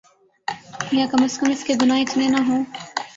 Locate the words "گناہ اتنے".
1.81-2.25